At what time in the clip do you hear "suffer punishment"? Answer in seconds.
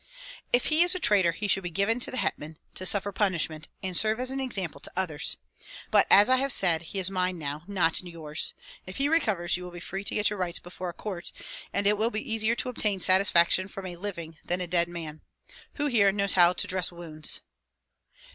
2.87-3.67